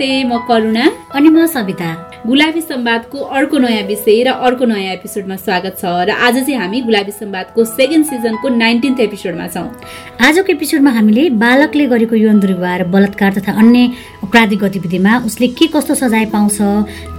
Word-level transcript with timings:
नमस्ते 0.00 0.22
म 0.28 0.36
करुणा 0.48 0.84
अनि 1.20 1.28
म 1.28 1.46
सविता। 1.46 1.88
गुलाबी 2.26 2.60
सम्वादको 2.60 3.18
अर्को 3.36 3.58
नयाँ 3.58 3.82
विषय 3.86 4.22
र 4.24 4.32
अर्को 4.40 4.64
नयाँ 4.64 4.92
एपिसोडमा 4.92 5.36
स्वागत 5.36 5.76
छ 5.76 5.84
र 6.08 6.16
आज 6.16 6.36
चाहिँ 6.36 6.56
हामी 6.56 6.80
गुलाबी 6.88 7.12
सम्वादको 7.12 7.64
सेकेन्ड 7.76 8.06
सिजनको 8.06 8.48
नाइन्टिन्थ 8.48 9.00
एपिसोडमा 9.00 9.46
छौँ। 9.52 9.68
आजको 10.16 10.52
एपिसोडमा 10.52 10.90
हामीले 10.96 11.28
बालकले 11.36 11.86
गरेको 11.92 12.16
यौन 12.16 12.40
दुर्व्यवहार 12.40 12.84
बलात्कार 12.88 13.32
तथा 13.36 13.52
अन्य 13.52 13.80
अपराधिक 14.24 14.58
गतिविधिमा 14.64 15.12
उसले 15.28 15.48
के 15.60 15.66
कस्तो 15.76 15.94
सजाय 16.00 16.24
पाउँछ 16.32 16.58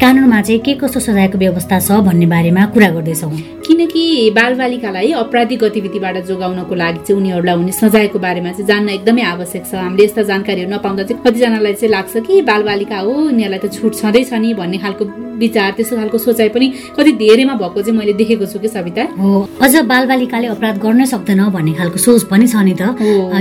कानुनमा 0.02 0.42
चाहिँ 0.42 0.60
के 0.66 0.74
कस्तो 0.82 1.00
सजायको 1.00 1.38
व्यवस्था 1.38 1.80
छ 1.80 2.02
भन्ने 2.02 2.26
बारेमा 2.26 2.66
कुरा 2.74 2.90
गर्दैछौँ। 2.98 3.32
किनकि 3.62 4.04
बालबालिकालाई 4.36 5.12
अपराधिक 5.22 5.60
गतिविधिबाट 5.62 6.18
जोगाउनको 6.26 6.76
लागि 6.76 7.00
चाहिँ 7.06 7.22
उनीहरूलाई 7.22 7.56
हुने 7.56 7.72
सजायको 7.78 8.20
बारेमा 8.20 8.52
चाहिँ 8.52 8.68
जान्न 8.68 8.90
एकदमै 8.98 9.24
आवश्यक 9.34 9.64
छ। 9.66 9.74
हामीले 9.78 10.04
यस्ता 10.04 10.22
जानकारीहरू 10.32 10.70
नपाउँदा 10.74 11.04
चाहिँ 11.04 11.22
कतिजनालाई 11.24 11.74
चाहिँ 11.74 11.92
लाग्छ 11.94 12.14
कि 12.28 12.42
बालबालिका 12.50 12.98
हो 12.98 13.14
उनीहरूलाई 13.30 13.60
त 13.62 13.74
छुट 13.74 13.91
छँदैछ 13.92 14.34
नि 14.34 14.54
भन्ने 14.54 14.78
खालको 14.78 15.06
विचार 15.42 15.72
त्यस्तो 15.78 15.96
खालको 15.98 16.18
सोचाइ 16.18 16.50
पनि 16.50 16.68
कति 16.98 17.12
धेरैमा 17.22 17.54
भएको 17.62 17.82
चाहिँ 17.82 17.98
मैले 17.98 18.14
देखेको 18.14 18.46
छु 18.46 18.60
कि 18.60 18.68
सविता। 18.68 19.04
हो। 19.18 19.48
अझ 19.62 19.76
बालबालिकाले 19.92 20.48
अपराध 20.48 20.78
गर्नै 20.82 21.06
सक्दैन 21.06 21.42
भन्ने 21.50 21.74
खालको 21.74 21.98
सोच 21.98 22.24
पनि 22.32 22.48
छ 22.48 22.56
नि 22.62 22.74
त। 22.80 22.82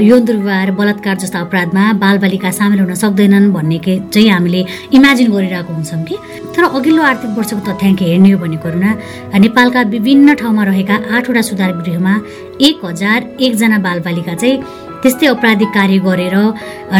यौन 0.00 0.24
दुर्व्यवहार 0.24 0.70
बलात्कार 0.80 1.16
जस्ता 1.22 1.38
अपराधमा 1.40 1.92
बालबालिका 2.02 2.50
सामेल 2.50 2.80
हुन 2.80 2.94
सक्दैनन् 2.94 3.52
भन्ने 3.52 3.78
चाहिँ 3.84 4.28
हामीले 4.30 4.64
इमेजिन 4.96 5.28
गरिरहेको 5.32 5.72
हुन्छौँ 5.72 6.02
कि। 6.04 6.16
तर 6.56 6.62
अघिल्लो 6.64 7.02
आर्थिक 7.02 7.30
वर्षको 7.38 7.60
तथ्याङ्क 7.68 8.00
हेर्ने 8.02 8.30
हो 8.30 8.38
भने 8.38 8.56
करुणा 8.64 8.90
नेपालका 9.38 9.80
विभिन्न 9.94 10.34
ठाउँमा 10.40 10.64
रहेका 10.64 10.96
आठवटा 11.16 11.42
सुधार 11.48 11.70
गृहमा 11.78 12.14
एक 12.60 12.80
हजार 12.84 13.18
एकजना 13.40 13.78
बालबालिका 13.78 14.34
चाहिँ 14.34 14.56
त्यस्तै 15.02 15.26
अपराधिक 15.26 15.68
कार्य 15.76 15.98
गरेर 16.08 16.36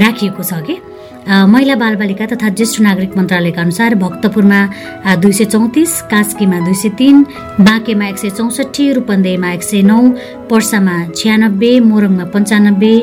राखिएको 0.05 0.43
छ 0.43 0.61
कि। 0.67 0.75
महिला 1.29 1.75
बालबालिका 1.77 2.27
तथा 2.27 2.49
ज्येष्ठ 2.49 2.81
नागरिक 2.81 3.17
मन्त्रालयका 3.17 3.61
अनुसार 3.61 3.95
भक्तपुरमा 3.95 4.61
दुई 5.23 5.33
सय 5.33 5.45
चौतिस 5.45 5.93
कास्कीमा 6.11 6.59
दुई 6.67 6.75
सय 6.75 6.89
तिन 6.99 7.23
बाँकेमा 7.61 8.07
एक 8.09 8.19
सय 8.19 8.31
चौसठी 8.39 8.93
रूपन्देहीमा 8.99 9.51
एक 9.53 9.63
सय 9.63 9.83
नौ 9.91 10.01
पर्सामा 10.51 10.97
छ्यानब्बे 11.17 11.73
मोरङमा 11.91 12.25
पन्चानब्बे 12.35 12.95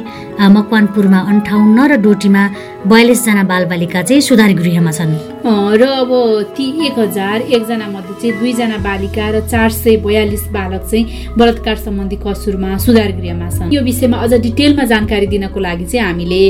मकवानपुरमा 0.56 1.20
अन्ठाउन्न 1.32 1.78
र 1.92 2.02
डोटीमा 2.04 2.44
बयालिसजना 2.90 3.44
बालबालिका 3.52 4.02
चाहिँ 4.02 4.22
सुधार 4.22 4.52
गृहमा 4.60 4.92
छन्। 4.92 5.14
र 5.48 5.84
अब 5.88 6.12
ती 6.58 6.66
एक 6.86 6.98
हजार 7.00 7.42
एकजना 7.42 7.88
मध्ये 7.88 8.14
चाहिँ 8.22 8.40
दुईजना 8.40 8.78
बालिका 8.84 9.30
र 9.32 9.40
चार 9.48 9.70
सय 9.72 9.96
बयालिस 10.04 10.44
बालक 10.52 10.82
चाहिँ 10.92 11.36
बलात्कार 11.38 11.76
सम्बन्धी 11.78 12.16
कसुरमा 12.20 12.78
सुधार 12.78 13.12
गृहमा 13.20 13.50
छन्। 13.50 13.72
यो 13.74 13.82
विषयमा 13.82 14.18
अझ 14.18 14.34
डिटेलमा 14.44 14.84
जानकारी 14.92 15.28
दिनको 15.28 15.60
लागि 15.60 15.86
चाहिँ 15.86 16.06
हामीले 16.08 16.42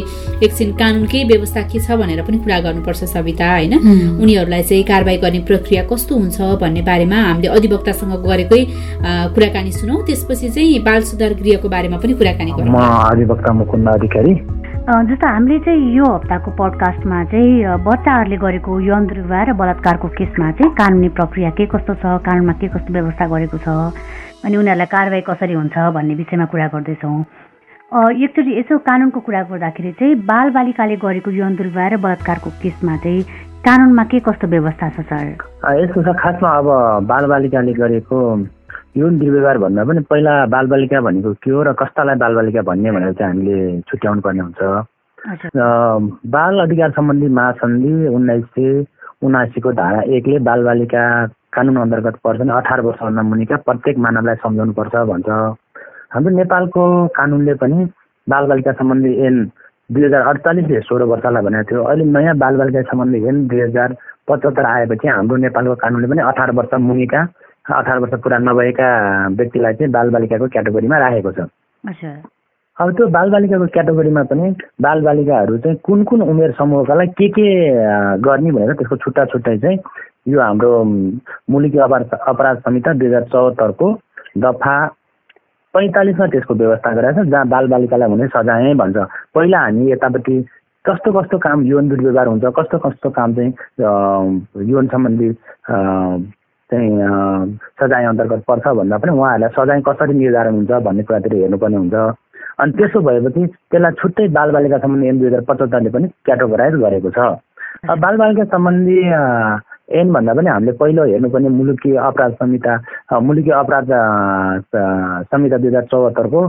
एकछिन 0.42 0.72
कानुनकै 0.82 1.24
व्यवस्था 1.30 1.62
के 1.70 1.80
छ 1.80 1.92
भनेर 2.02 2.22
पनि 2.26 2.38
कुरा 2.42 2.60
गर्नुपर्छ 2.66 3.04
सविता 3.14 3.48
होइन? 3.54 3.74
उनीहरूलाई 4.18 4.64
चाहिँ 4.64 4.84
कारवाही 4.84 5.18
गर्ने 5.22 5.40
प्रक्रिया 5.46 5.84
कस्तो 5.86 6.16
हुन्छ 6.18 6.58
भन्ने 6.58 6.82
बारेमा 6.82 7.18
हामीले 7.22 7.48
अधिवक्तासँग 7.54 8.14
गरेकै 8.26 8.62
कुराकानी 9.38 9.72
सुनौ। 9.78 10.02
त्यसपछि 10.08 10.50
चाहिँ 10.50 10.80
बाल 10.82 11.02
सुधार 11.06 11.34
गृहको 11.38 11.70
बारेमा 11.70 11.98
पनि 12.02 12.14
कुराकानी 12.18 12.52
गरौँ। 12.58 12.74
अधिवक्ता 13.14 13.54
मुकुन्द 13.54 13.88
अधिकारी। 13.90 14.34
जस्तो 14.88 15.28
हामीले 15.28 15.60
चाहिँ 15.68 15.96
यो 15.96 16.06
हप्ताको 16.06 16.52
पडकास्टमा 16.56 17.24
चाहिँ 17.28 17.84
बच्चाहरूले 17.84 18.38
गरेको 18.40 18.80
यौन 18.88 19.08
दुर्व्यवहार 19.08 19.50
र 19.50 19.54
बलात्कारको 19.60 20.08
केसमा 20.16 20.52
चाहिँ 20.56 20.72
कानुनी 20.80 21.10
प्रक्रिया 21.12 21.50
के 21.60 21.66
कस्तो 21.76 21.94
छ 22.00 22.24
कानुनमा 22.24 22.54
के 22.56 22.68
कस्तो 22.72 22.94
व्यवस्था 22.96 23.26
गरेको 23.28 23.58
छ 23.68 23.68
अनि 24.48 24.56
उनीहरूलाई 24.56 24.88
कारवाही 24.88 25.22
कसरी 25.28 25.54
हुन्छ 25.60 25.76
भन्ने 25.92 26.16
विषयमा 26.24 26.46
कुरा 26.48 26.68
गर्दैछौँ। 26.72 27.20
एकचोटि 28.16 28.52
यसो 28.60 28.78
कानुनको 28.88 29.20
कुरा 29.28 29.44
गर्दाखेरि 29.52 29.92
चाहिँ 30.00 30.16
बालबालिकाले 30.24 30.96
गरेको 31.04 31.32
यौन 31.36 31.56
दुर्व्यवहार 31.60 31.92
र 31.94 31.98
बलात्कारको 32.08 32.50
केसमा 32.64 32.96
चाहिँ 33.04 33.22
कानुनमा 33.68 34.04
के 34.08 34.20
कस्तो 34.24 34.48
व्यवस्था 34.56 34.90
छ 34.96 35.04
सर? 35.12 35.36
यसको 35.84 36.00
छ 36.00 36.16
खासमा 36.16 36.50
अब 36.64 36.68
बालबालिकाले 37.12 37.74
गरेको 37.84 38.18
यौन 38.98 39.18
दुर्व्यवहार 39.20 39.58
भन्दा 39.58 39.84
पनि 39.86 40.02
पहिला 40.10 40.34
बालबालिका 40.50 41.00
भनेको 41.08 41.34
के 41.44 41.52
हो 41.52 41.64
र 41.64 41.74
कस्तालाई 41.80 42.16
बालबालिका 42.18 42.62
भन्ने 42.70 42.92
भनेर 42.92 43.14
चाहिँ 43.14 43.32
हामीले 43.32 43.58
छुट्याउनु 43.90 44.22
पर्ने 44.26 44.42
हुन्छ। 44.42 44.62
बाल 46.34 46.60
अधिकार 46.62 46.92
सम्बन्धी 46.98 47.28
महासन्धि 47.40 47.94
उन्नाइस 48.18 48.46
सय 48.56 48.86
उनासीको 49.26 49.72
धारा 49.80 50.02
एकले 50.18 50.40
बालबालिका 50.50 51.04
कानुन 51.54 51.78
अन्तर्गत 51.78 52.16
पर्छन् 52.26 52.56
अठार 52.58 52.82
वर्षभन्दा 52.88 53.22
मुनिका 53.30 53.56
प्रत्येक 53.68 53.98
मानवलाई 54.06 54.36
सम्झाउनुपर्छ 54.42 54.96
भन्छ। 55.12 55.30
हाम्रो 56.14 56.36
नेपालको 56.42 56.84
कानुनले 57.18 57.54
पनि 57.62 57.86
बालबालिका 58.28 58.72
सम्बन्धी 58.82 59.12
ऐन 59.26 59.36
दुई 59.94 60.04
हजार 60.06 60.22
अडचालिसले 60.28 60.80
सोह्र 60.90 61.04
वर्षलाई 61.14 61.44
भनेको 61.46 61.70
थियो। 61.70 61.84
अहिले 61.84 62.06
नयाँ 62.18 62.36
बालबालिका 62.44 62.82
सम्बन्धी 62.92 63.20
ऐन 63.30 63.48
दुई 63.48 63.62
हजार 63.62 63.96
पचहत्तर 64.28 64.66
आएपछि 64.66 65.08
हाम्रो 65.08 65.36
नेपालको 65.46 65.76
कानुनले 65.84 66.08
पनि 66.12 66.22
अठार 66.32 66.52
वर्ष 66.60 66.74
मुनिका 66.90 67.22
अठार 67.68 68.00
वर्ष 68.00 68.14
पुरा 68.24 68.38
नभएका 68.40 68.88
व्यक्तिलाई 69.38 69.74
चाहिँ 69.74 69.92
बालबालिकाको 69.92 70.48
क्याटेगोरीमा 70.48 70.98
राखेको 70.98 71.32
छ। 71.32 71.48
अब 72.78 72.92
त्यो 72.96 73.08
बालबालिकाको 73.10 73.68
क्याटेगोरीमा 73.74 74.24
पनि 74.32 74.56
बालबालिकाहरू 74.82 75.58
चाहिँ 75.58 75.78
कुन 75.84 76.04
कुन 76.10 76.22
उमेर 76.22 76.52
समूहकालाई 76.58 77.08
के 77.18 77.28
के 77.38 77.48
गर्ने 78.24 78.52
भनेर 78.52 78.74
त्यसको 78.78 78.96
छुट्टा 79.04 79.26
छुट्टै 79.34 79.58
चाहिँ 79.58 79.80
यो 80.34 80.40
हाम्रो 80.42 80.72
मुलुकी 81.50 81.78
अपराध 81.78 82.14
अपराध 82.28 82.58
संहिता 82.60 82.94
दुई 82.94 83.08
हजार 83.08 83.24
चौहत्तरको 83.34 83.88
दफा 84.38 84.76
पैँतालिसमा 85.74 86.28
त्यसको 86.28 86.54
व्यवस्था 86.54 86.92
गरेको 86.96 87.24
छ 87.24 87.28
जहाँ 87.28 87.48
बालबालिकालाई 87.48 88.10
हुने 88.10 88.28
सजाय 88.36 88.74
भन्छ। 88.80 88.98
पहिला 89.36 89.60
हामी 89.60 89.92
यतापट्टि 89.92 90.36
कस्तो 90.86 91.12
कस्तो 91.20 91.38
काम 91.44 91.66
यौन 91.66 91.90
दुर्व्यवहार 91.90 92.28
हुन्छ 92.28 92.46
कस्तो 92.58 92.78
कस्तो 92.80 93.10
काम 93.18 93.34
चाहिँ 93.36 93.52
यौन 94.72 94.88
सम्बन्धी 94.88 95.30
चाहिँ 96.72 96.90
सजाय 97.80 98.06
अन्तर्गत 98.06 98.44
पर्छ 98.48 98.68
भन्दा 98.80 98.98
पनि 98.98 99.12
उहाँहरूलाई 99.18 99.50
सजाय 99.58 99.82
कसरी 99.88 100.14
निर्धारण 100.20 100.56
हुन्छ 100.56 100.72
भन्ने 100.88 101.04
कुरातिर 101.08 101.36
हेर्नुपर्ने 101.36 101.78
हुन्छ। 101.78 101.96
अनि 102.60 102.72
त्यसो 102.78 103.00
भएपछि 103.08 103.46
त्यसलाई 103.72 103.92
छुट्टै 104.02 104.28
बालबालिका 104.38 104.78
सम्बन्धी 104.84 105.08
एन 105.08 105.20
दुई 105.20 105.28
हजार 105.28 105.42
पचहत्तरले 105.50 105.90
पनि 105.96 106.08
क्याटेगोराइज 106.26 106.76
गरेको 106.84 107.10
छ। 107.16 107.20
बालबालिका 108.04 108.44
सम्बन्धी 108.52 108.98
एन 110.00 110.12
भन्दा 110.14 110.34
पनि 110.34 110.50
हामीले 110.50 110.72
पहिलो 110.82 111.04
हेर्नुपर्ने 111.08 111.50
मुलुकी 111.58 111.96
अपराध 111.96 112.34
संहिता 112.42 112.74
मुलुकी 113.28 113.52
अपराध 113.62 113.92
संहिता 115.32 115.58
दुई 115.58 115.70
हजार 115.70 115.86
चौहत्तरको 115.92 116.42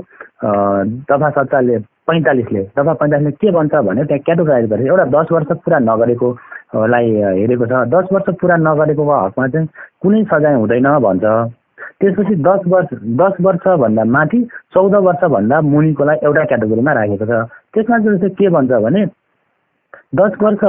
दफा 1.10 1.30
सत्ताले 1.36 1.78
पैँतालिसले 2.08 2.62
दफा 2.78 2.92
पैँतालिसले 2.98 3.30
के 3.38 3.50
भन्छ 3.54 3.74
भने 3.86 4.04
त्यहाँ 4.04 4.22
क्याटेगोराइज 4.26 4.70
गरेको 4.70 4.88
एउटा 4.88 5.04
दस 5.14 5.32
वर्ष 5.32 5.58
पुरा 5.64 5.78
नगरेको 5.86 6.28
लाई 6.72 7.06
हेरेको 7.40 7.66
छ। 7.66 7.72
दस 7.94 8.08
वर्ष 8.12 8.28
पुरा 8.40 8.56
नगरेको 8.56 9.04
हकमा 9.10 9.46
चाहिँ 9.48 9.68
कुनै 10.02 10.22
सजाय 10.32 10.54
हुँदैन 10.54 10.88
भन्छ। 11.06 11.24
त्यसपछि 12.00 12.34
दस 12.46 12.60
वर्ष 12.72 12.88
दस 13.20 13.34
वर्षभन्दा 13.40 14.04
माथि 14.04 14.38
चौध 14.74 14.94
वर्षभन्दा 15.06 15.60
मुनिकोलाई 15.60 16.16
एउटा 16.24 16.44
क्याटेगोरीमा 16.44 16.92
राखेको 16.92 17.26
छ। 17.26 17.48
त्यसमा 17.74 17.98
चाहिँ 17.98 18.30
के 18.38 18.48
भन्छ 18.48 18.70
भने 18.84 19.04
दस 20.14 20.32
वर्ष 20.42 20.62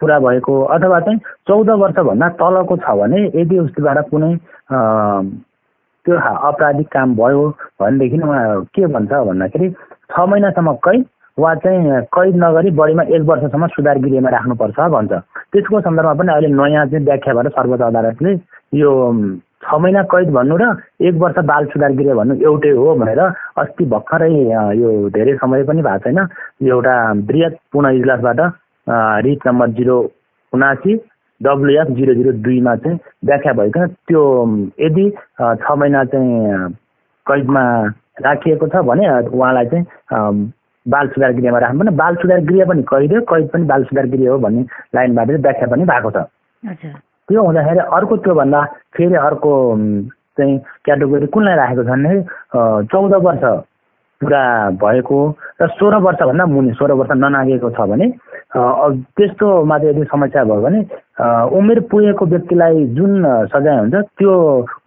पुरा 0.00 0.18
भएको 0.18 0.54
अथवा 0.74 1.00
चाहिँ 1.00 1.18
चौध 1.48 1.70
वर्षभन्दा 1.82 2.28
तलको 2.40 2.76
छ 2.76 2.96
भने 3.00 3.20
यदि 3.34 3.58
उसबाट 3.58 3.98
कुनै 4.10 4.30
त्यो 6.06 6.16
आपराधिक 6.48 6.88
काम 6.92 7.14
भयो 7.16 7.42
भनेदेखि 7.80 8.18
उहाँ 8.20 8.64
के 8.74 8.86
भन्छ 8.94 9.12
भन्दाखेरि 9.28 9.68
छ 10.10 10.20
महिनासम्म 10.30 10.72
कैद 10.84 11.04
वा 11.38 11.54
चाहिँ 11.62 12.00
कैद 12.14 12.36
नगरी 12.38 12.70
बढीमा 12.78 13.02
एक 13.10 13.22
वर्षसम्म 13.26 13.66
सुधार 13.74 13.98
गृहमा 13.98 14.30
राख्नुपर्छ 14.30 14.78
भन्छ। 14.94 15.12
त्यसको 15.50 15.80
सन्दर्भमा 15.80 16.14
पनि 16.14 16.32
अहिले 16.32 16.48
नयाँ 16.54 16.86
चाहिँ 16.86 17.04
व्याख्या 17.04 17.34
भएर 17.34 17.48
सर्वोच्च 17.58 17.82
अदालतले 17.82 18.32
यो 18.78 18.90
छ 19.64 19.74
महिना 19.82 20.02
कैद 20.14 20.30
भन्नु 20.30 20.56
र 20.62 20.64
एक 21.02 21.14
वर्ष 21.18 21.38
बाल 21.50 21.66
सुधार 21.74 21.92
गृह 21.98 22.14
भन्नु 22.14 22.34
एउटै 22.38 22.70
हो 22.78 22.94
भनेर 23.02 23.20
अस्ति 23.58 23.84
भर्खरै 23.90 24.30
यो 24.78 24.90
धेरै 25.10 25.34
समय 25.42 25.62
पनि 25.66 25.82
भएको 25.82 25.98
छैन। 26.06 26.18
एउटा 26.70 26.96
वृहत 27.26 27.58
पुनः 27.72 27.98
इजलासबाट 27.98 28.40
रिट 29.26 29.46
नम्बर 29.46 29.68
जिरो 29.74 29.98
उनासी 30.52 30.94
डब्लुएफ 31.40 31.88
जिरो 31.98 32.14
जिरो 32.14 32.32
दुईमा 32.46 32.74
चाहिँ 32.76 32.98
व्याख्या 33.26 33.52
भएको 33.58 33.86
त्यो 34.06 34.22
यदि 34.86 35.10
छ 35.40 35.78
महिना 35.82 36.04
चाहिँ 36.14 36.68
कैदमा 37.26 37.64
राखिएको 38.22 38.66
छ 38.68 38.86
भने 38.86 39.08
उहाँलाई 39.34 39.66
चाहिँ 39.74 40.52
बाल 40.86 41.08
सुधार 41.08 41.32
गृहमा 41.32 41.58
राख्नु 41.58 41.80
पनि 41.80 41.96
बाल 41.96 42.14
सुधार 42.22 42.40
गृह 42.44 42.64
पनि 42.68 42.82
कैद 42.92 43.12
हो 43.14 43.20
कैद 43.32 43.48
पनि 43.52 43.64
बाल 43.72 43.84
सुधार 43.84 44.06
गृह 44.14 44.30
हो 44.30 44.38
भन्ने 44.38 44.62
लाइनबाट 44.94 45.30
व्याख्या 45.40 45.68
पनि 45.72 45.84
भएको 45.84 46.10
छ। 46.10 46.16
त्यो 47.28 47.42
हुँदाखेरि 47.42 47.80
अर्को 47.98 48.16
त्योभन्दा 48.24 48.64
फेरि 48.96 49.14
अर्को 49.16 49.52
चाहिँ 50.38 50.58
क्याटेगोरी 50.84 51.26
कुनलाई 51.32 51.56
राखेको 51.56 51.82
छ 51.82 51.88
भने 51.88 52.12
चौध 52.92 53.14
वर्ष 53.26 53.44
पुरा 54.20 54.42
भएको 54.82 55.18
र 55.62 55.66
सोह्र 55.78 55.96
वर्षभन्दा 56.04 56.44
मुनि 56.46 56.72
सोह्र 56.78 56.92
वर्ष 57.00 57.10
ननागेको 57.16 57.70
छ 57.70 57.88
भने 57.90 58.06
त्यस्तोमा 58.54 59.78
चाहिँ 59.78 59.90
यदि 59.90 60.04
समस्या 60.12 60.44
भयो 60.44 60.60
भने 60.62 60.80
उमेर 61.58 61.80
पुगेको 61.90 62.26
व्यक्तिलाई 62.26 62.84
जुन 62.96 63.12
सजाय 63.54 63.78
हुन्छ 63.78 63.94
त्यो 64.18 64.32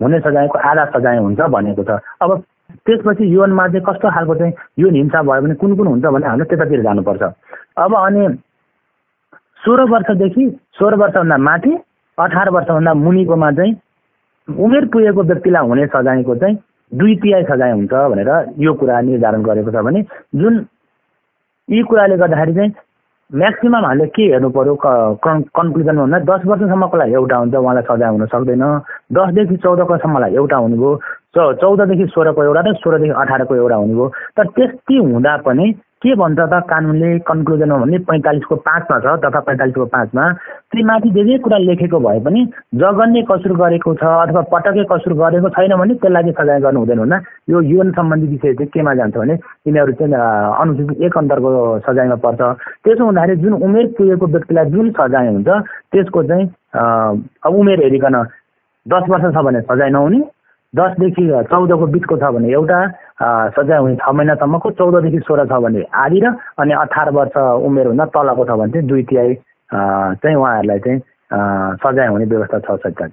हुने 0.01 0.19
सजायको 0.19 0.57
आधा 0.69 0.85
सजाय 0.93 1.17
हुन्छ 1.17 1.39
भनेको 1.39 1.83
छ। 1.83 1.99
अब 2.21 2.43
त्यसपछि 2.69 3.33
यौनमा 3.33 3.67
चाहिँ 3.67 3.85
कस्तो 3.85 4.09
खालको 4.11 4.35
चाहिँ 4.35 4.53
यौन 4.79 4.95
हिंसा 4.95 5.21
भयो 5.23 5.41
भने 5.41 5.55
कुन 5.55 5.75
कुन 5.75 5.87
हुन्छ 5.87 6.05
भने 6.05 6.27
हामीले 6.27 6.45
त्यतातिर 6.45 6.81
जानुपर्छ। 6.83 7.23
अब 7.77 7.95
अनि 7.95 8.27
सोह्र 9.61 9.83
वर्षदेखि 9.91 10.49
सोह्र 10.79 10.95
वर्षभन्दा 10.95 11.37
माथि 11.37 11.77
अठार 12.17 12.49
वर्षभन्दा 12.49 12.93
मुनिकोमा 12.93 13.51
चाहिँ 13.51 13.75
उमेर 14.47 14.85
पुगेको 14.87 15.23
व्यक्तिलाई 15.23 15.67
हुने 15.67 15.85
सजायको 15.87 16.35
चाहिँ 16.35 16.57
दुई 16.91 17.15
तिहाई 17.15 17.43
सजाय 17.43 17.71
हुन्छ 17.71 17.93
भनेर 18.11 18.29
यो 18.59 18.73
कुरा 18.73 19.01
निर्धारण 19.01 19.43
गरेको 19.43 19.71
छ 19.71 19.83
भने 19.83 20.01
जुन 20.35 20.65
यी 21.69 21.81
कुराले 21.83 22.17
गर्दाखेरि 22.17 22.53
चाहिँ 22.53 22.71
म्याक्सिमम् 23.35 23.83
हामीले 23.83 24.05
के 24.15 24.23
हेर्नु 24.23 24.49
पऱ्यो 24.55 24.73
कन्क्लुजन 24.79 25.97
भन्दा 25.99 26.19
दस 26.23 26.41
वर्षसम्मको 26.47 26.97
लागि 26.97 27.13
एउटा 27.13 27.37
हुन्छ 27.37 27.55
उहाँलाई 27.59 27.83
सजाय 27.83 28.09
हुन 28.15 28.25
सक्दैन। 28.31 28.63
दसदेखि 29.11 29.55
चौधकोसम्मलाई 29.67 30.35
एउटा 30.39 30.57
हुने 30.63 30.77
भयो 30.79 30.91
चौधदेखि 31.35 32.05
सोह्रको 32.15 32.43
एउटा 32.43 32.61
र 32.63 32.73
सोह्रदेखि 32.79 33.13
अठारको 33.19 33.55
एउटा 33.55 33.75
हुने 33.75 33.93
भयो 33.99 34.07
तर 34.31 34.47
त्यति 34.55 34.95
हुँदा 34.95 35.35
पनि 35.43 35.65
के 36.01 36.13
भन्छ 36.15 36.39
त 36.39 36.61
कानुनले 36.69 37.17
कन्क्लुजनमा 37.25 37.77
भने 37.77 37.97
पैँतालिसको 38.05 38.55
पाँचमा 38.67 38.97
छ 38.99 39.17
तथा 39.23 39.39
पैँतालिसको 39.49 39.85
पाँचमा। 39.93 40.25
माथि 40.87 41.09
जे 41.09 41.23
जे 41.25 41.37
कुरा 41.41 41.57
लेखेको 41.57 41.99
भए 41.99 42.19
पनि 42.21 42.41
जगन्य 42.77 43.21
कसुर 43.29 43.53
गरेको 43.57 43.93
छ 43.97 44.03
अथवा 44.03 44.41
पटकै 44.53 44.83
कसुर 44.91 45.13
गरेको 45.17 45.49
छैन 45.57 45.73
भने 45.73 45.93
त्यसलाई 45.97 46.23
चाहिँ 46.23 46.35
सजाय 46.37 46.59
गर्नु 46.61 46.79
हुँदैन 46.79 46.99
भन्दा 46.99 47.17
यो 47.49 47.61
यौन 47.73 47.91
सम्बन्धी 47.97 48.27
विषय 48.27 48.53
चाहिँ 48.53 48.69
केमा 48.73 48.93
जान्छ 48.93 49.17
भने 49.17 49.33
यिनीहरू 49.33 49.91
चाहिँ 49.97 50.13
अनुसूचित 50.13 51.01
एक 51.01 51.17
अन्तरको 51.17 51.51
सजायमा 51.87 52.15
पर्छ। 52.21 52.41
त्यसो 52.85 53.03
हुँदाखेरि 53.03 53.41
जुन 53.41 53.53
उमेर 53.65 53.85
पुगेको 53.97 54.25
व्यक्तिलाई 54.37 54.65
जुन 54.69 54.89
सजाय 55.01 55.27
हुन्छ 55.33 55.49
त्यसको 55.91 56.23
चाहिँ 56.29 56.45
उमेर 57.57 57.79
हेरिकन 57.83 58.15
दस 58.85 59.03
वर्ष 59.09 59.25
छ 59.33 59.37
भने 59.43 59.61
सजाय 59.65 59.89
नहुने। 59.89 60.19
दसदेखि 60.73 61.23
चौधको 61.51 61.87
बिचको 61.87 62.17
छ 62.17 62.31
भने 62.35 62.51
एउटा 62.53 62.79
सजाय 63.55 63.79
हुने 63.79 63.95
छ 63.95 64.09
महिनासम्मको 64.13 64.71
चौधदेखि 64.79 65.19
सोह्र 65.27 65.45
छ 65.47 65.61
भने 65.63 65.85
आधी 66.03 66.19
र 66.19 66.33
अनि 66.59 66.73
अठार 66.83 67.11
वर्ष 67.17 67.37
उमेर 67.67 67.87
हुन 67.87 68.05
तलको 68.15 68.45
छ 68.45 68.57
भने 68.59 68.71
चाहिँ 68.71 68.87
दुई 68.87 69.03
तिहाई 69.09 69.33
चाहिँ 69.71 70.35
उहाँहरूलाई 70.35 70.79
चाहिँ 70.79 70.99
सजाय 71.81 72.07
हुने 72.07 72.25
व्यवस्था 72.25 72.59
छ 72.59 72.77
सरकार। 72.83 73.09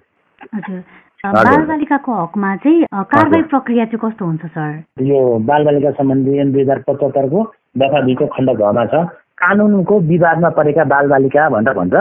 बालबालिकाको 1.24 2.12
हकमा 2.22 2.56
चाहिँ 2.62 2.84
कारवाही 2.92 3.42
प्रक्रिया 3.48 3.84
चाहिँ 3.84 4.00
कस्तो 4.02 4.24
हुन्छ 4.24 4.44
सर? 4.44 4.70
यो 5.02 5.18
बालबालिका 5.48 5.90
सम्बन्धी 5.96 6.32
दुई 6.52 6.62
हजार 6.62 6.78
पचहत्तरको 6.88 7.40
दफा 7.80 8.00
दुईको 8.00 8.26
खण्ड 8.34 8.50
घमा 8.50 8.84
छ। 8.92 8.94
कानुनको 9.40 9.94
विवादमा 10.10 10.48
परेका 10.58 10.84
बालबालिका 10.84 11.48
भनेर 11.48 11.74
भन्छ। 11.74 11.94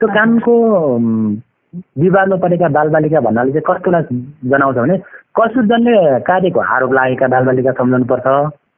त्यो 0.00 0.08
कानुनको 0.08 0.54
विवादमा 1.98 2.36
परेका 2.42 2.68
बालबालिका 2.78 3.20
भन्नाले 3.20 3.52
चाहिँ 3.52 3.66
कस्तोलाई 3.68 4.02
जनाउँछ 4.50 4.76
भने 4.76 4.96
कसुरजन्य 5.38 6.18
कार्यको 6.26 6.60
आरोप 6.60 6.92
लागेका 6.92 7.26
बालबालिका 7.34 7.72
सम्झनुपर्छ? 7.78 8.26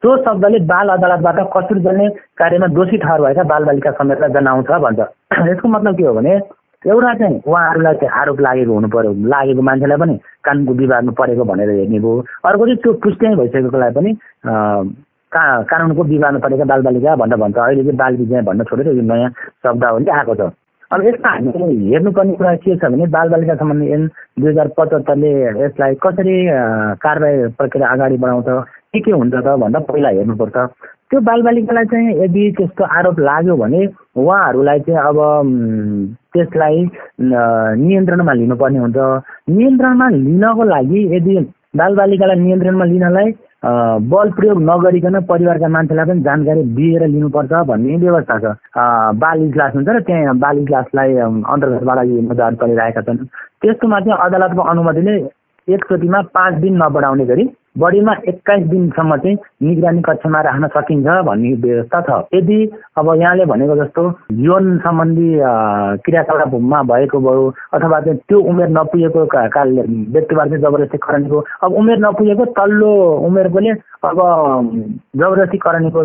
त्यो 0.02 0.16
शब्दले 0.24 0.58
बाल 0.70 0.88
अदालतबाट 0.96 1.38
कसुरजन्य 1.56 2.08
कार्यमा 2.38 2.66
दोषी 2.76 2.96
ठहर 3.04 3.20
भएका 3.20 3.42
बालबालिका 3.52 3.90
समेतलाई 4.00 4.30
जनाउँछ 4.36 4.70
भन्छ। 4.84 5.00
यसको 5.50 5.68
मतलब 5.68 5.96
के 5.96 6.04
हो 6.04 6.14
भने 6.14 6.34
एउटा 6.86 7.12
चाहिँ 7.18 7.40
उहाँहरूलाई 7.46 7.94
चाहिँ 8.00 8.12
आरोप 8.20 8.40
लागेको 8.40 8.72
हुनु 8.74 8.88
पर्यो 8.88 9.12
लागेको 9.28 9.62
मान्छेलाई 9.68 9.98
पनि 9.98 10.14
कानुनको 10.44 10.72
विवादमा 10.80 11.12
परेको 11.18 11.44
भनेर 11.44 11.70
हेर्ने 11.70 11.98
भयो। 11.98 12.20
अर्को 12.46 12.66
चाहिँ 12.66 12.78
त्यो 12.82 12.92
पुष्टि 13.02 13.34
भइसकेकोलाई 13.40 13.90
पनि 13.96 14.12
का 15.32 15.42
कानुनको 15.70 16.02
विवादमा 16.12 16.38
परेका 16.44 16.64
बालबालिका 16.72 17.16
भनेर 17.22 17.38
भन्छ। 17.44 17.56
अहिले 17.56 17.82
चाहिँ 17.82 17.98
बाल 17.98 18.16
विजय 18.16 18.42
भन्न 18.48 18.64
छोडेर 18.70 18.88
यो 18.96 19.02
नयाँ 19.02 19.30
शब्दावली 19.64 20.10
आएको 20.18 20.34
छ। 20.34 20.52
अब 20.92 21.02
यसमा 21.06 21.30
हामीले 21.30 21.66
हेर्नुपर्ने 21.90 22.34
कुरा 22.38 22.54
के 22.62 22.76
छ 22.78 22.84
भने 22.86 23.06
बालबालिका 23.10 23.54
सम्बन्धी 23.60 23.86
ऐन 23.92 24.02
दुई 24.38 24.50
हजार 24.50 24.68
पचहत्तरले 24.78 25.30
यसलाई 25.64 25.94
कसरी 26.02 26.36
कारवाही 27.02 27.48
प्रक्रिया 27.58 27.88
अगाडि 27.94 28.16
बढाउँछ 28.22 28.48
के 28.94 29.00
के 29.02 29.10
हुन्छ 29.10 29.34
त 29.34 29.56
भन्दा 29.62 29.78
पहिला 29.90 30.08
हेर्नुपर्छ। 30.18 30.56
त्यो 31.10 31.20
बालबालिकालाई 31.26 31.84
चाहिँ 31.90 32.14
यदि 32.22 32.42
त्यस्तो 32.58 32.84
आरोप 32.98 33.18
लाग्यो 33.18 33.56
भने 33.56 33.80
उहाँहरूलाई 34.14 34.80
चाहिँ 34.86 35.00
अब 35.10 35.18
त्यसलाई 36.32 36.78
नियन्त्रणमा 37.82 38.32
लिनुपर्ने 38.40 38.78
हुन्छ। 38.78 38.98
नियन्त्रणमा 39.50 40.08
लिनको 40.14 40.64
लागि 40.70 41.00
यदि 41.16 41.34
बालबालिकालाई 41.82 42.38
नियन्त्रणमा 42.46 42.84
लिनलाई 42.94 43.28
बल 43.66 44.30
प्रयोग 44.30 44.58
नगरिकन 44.62 45.20
परिवारका 45.26 45.68
मान्छेलाई 45.68 46.06
पनि 46.06 46.20
जानकारी 46.22 46.62
दिएर 46.76 47.06
लिनुपर्छ 47.06 47.52
भन्ने 47.66 47.96
व्यवस्था 47.98 48.38
छ। 48.38 48.54
बाल 49.18 49.42
इजलास 49.42 49.74
हुन्छ 49.74 49.88
र 49.88 50.00
त्यहाँ 50.06 50.36
बाल 50.38 50.58
इजलासलाई 50.58 51.14
अन्तर्गतबाट 51.50 51.98
यी 52.06 52.20
मुद्दाहरू 52.28 52.56
चलिरहेका 52.56 53.00
छन्। 53.02 53.18
त्यस्तोमा 53.62 54.00
चाहिँ 54.00 54.18
अदालतको 54.26 54.62
अनुमतिले 54.70 55.14
एकचोटिमा 55.68 56.20
पाँच 56.36 56.54
दिन 56.62 56.74
नबढाउने 56.82 57.24
गरी 57.26 57.44
बढीमा 57.78 58.12
एक्काइस 58.28 58.66
दिनसम्म 58.66 59.16
चाहिँ 59.16 59.36
निगरानी 59.62 60.02
कक्षमा 60.02 60.40
राख्न 60.40 60.68
सकिन्छ 60.76 61.06
भन्ने 61.28 61.52
व्यवस्था 61.64 62.00
छ। 62.08 62.10
यदि 62.34 62.58
अब 62.98 63.06
यहाँले 63.20 63.44
भनेको 63.44 63.76
जस्तो 63.76 64.02
यौन 64.46 64.78
सम्बन्धी 64.84 65.28
क्रियाकलापमा 66.04 66.82
भएको 66.90 67.18
भयो 67.20 67.44
अथवा 67.74 68.00
चाहिँ 68.00 68.18
त्यो 68.28 68.40
उमेर 68.50 68.68
नपुगेको 68.78 69.24
कारणले 69.28 69.82
व्यक्तिबाट 70.12 70.48
चाहिँ 70.48 70.62
जबरजस्ती 70.62 70.98
करणीको 70.98 71.44
अब 71.64 71.72
उमेर 71.80 71.98
नपुगेको 72.06 72.44
तल्लो 72.56 72.90
उमेरकोले 73.28 73.70
अब 74.08 74.18
जबरजस्ती 75.20 75.58
करणीको 75.58 76.00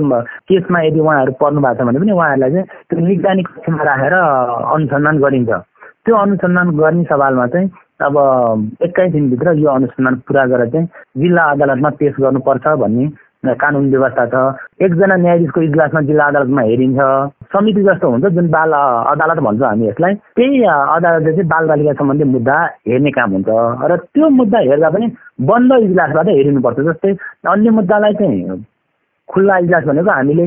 केसमा 0.52 0.82
यदि 0.82 1.00
उहाँहरू 1.00 1.32
पर्नु 1.42 1.62
भएको 1.62 1.84
छ 1.84 1.88
भने 1.88 2.00
पनि 2.00 2.12
उहाँहरूलाई 2.12 2.52
चाहिँ 2.52 2.68
त्यो 2.90 3.06
निगरानी 3.08 3.44
कक्षमा 3.44 3.84
राखेर 3.84 4.14
अनुसन्धान 4.14 5.18
गरिन्छ। 5.24 5.52
त्यो 6.02 6.16
अनुसन्धान 6.18 6.70
गर्ने 6.78 7.04
सवालमा 7.06 7.46
चाहिँ 7.54 7.68
अब 8.02 8.16
एक्काइस 8.84 9.12
दिनभित्र 9.14 9.58
यो 9.60 9.70
अनुसन्धान 9.70 10.16
पुरा 10.28 10.46
गरेर 10.52 10.70
चाहिँ 10.72 10.88
जिल्ला 11.22 11.44
अदालतमा 11.52 11.90
पेस 12.00 12.16
गर्नुपर्छ 12.20 12.68
भन्ने 12.84 13.06
कानुन 13.62 13.90
व्यवस्था 13.90 14.26
छ। 14.32 14.36
एकजना 14.86 15.16
न्यायाधीशको 15.18 15.62
इजलासमा 15.62 16.02
जिल्ला 16.10 16.26
अदालतमा 16.32 16.62
हेरिन्छ। 16.62 17.00
समिति 17.54 17.82
जस्तो 17.84 18.10
हुन्छ 18.12 18.26
जुन 18.38 18.48
बाल 18.54 18.72
अदालत 19.14 19.40
भन्छौँ 19.46 19.68
हामी 19.68 19.88
यसलाई। 19.88 20.14
त्यही 20.38 20.62
अदालतले 20.62 21.32
चाहिँ 21.32 21.48
बालबालिका 21.50 21.94
सम्बन्धी 22.02 22.24
मुद्दा 22.38 22.58
हेर्ने 22.88 23.12
काम 23.18 23.32
हुन्छ। 23.32 23.50
र 23.92 23.98
त्यो 24.14 24.30
मुद्दा 24.30 24.60
हेर्दा 24.70 24.90
पनि 24.94 25.08
बन्द 25.50 25.72
इजलासबाट 25.90 26.28
हेरिनुपर्छ। 26.30 26.80
जस्तै 26.90 27.16
अन्य 27.50 27.70
मुद्दालाई 27.82 28.14
चाहिँ 28.22 28.64
खुल्ला 29.30 29.58
इजलास 29.58 29.84
भनेको 29.90 30.12
हामीले 30.12 30.46